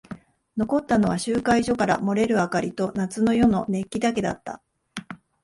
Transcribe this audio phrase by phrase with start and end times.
[0.57, 4.63] 残ったのは集会所から漏れる明かりと夏の夜の熱気だけだった。